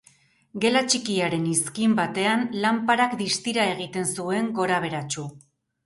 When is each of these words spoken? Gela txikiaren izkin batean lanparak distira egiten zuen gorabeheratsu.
Gela 0.63 0.81
txikiaren 0.93 1.45
izkin 1.51 1.93
batean 2.01 2.43
lanparak 2.65 3.17
distira 3.23 3.71
egiten 3.79 4.13
zuen 4.19 4.53
gorabeheratsu. 4.61 5.33